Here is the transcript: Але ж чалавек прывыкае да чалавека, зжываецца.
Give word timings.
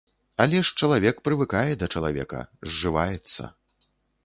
Але 0.45 0.61
ж 0.69 0.71
чалавек 0.85 1.19
прывыкае 1.27 1.73
да 1.83 1.91
чалавека, 1.97 2.41
зжываецца. 2.71 3.43